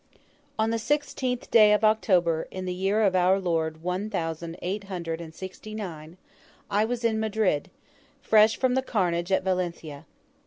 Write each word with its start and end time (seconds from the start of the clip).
On 0.57 0.71
the 0.71 0.79
sixteenth 0.79 1.51
day 1.51 1.73
of 1.73 1.83
October, 1.83 2.47
in 2.49 2.65
the 2.65 2.73
year 2.73 3.03
of 3.03 3.15
our 3.15 3.39
Lord 3.39 3.83
one 3.83 4.09
thousand 4.09 4.57
eight 4.63 4.85
hundred 4.85 5.21
and 5.21 5.31
sixty 5.31 5.75
nine, 5.75 6.17
I 6.71 6.85
was 6.85 7.03
in 7.05 7.19
Madrid, 7.19 7.69
fresh 8.19 8.57
from 8.57 8.73
the 8.73 8.81
carnage 8.81 9.31
at 9.31 9.43
Valencia. 9.43 10.07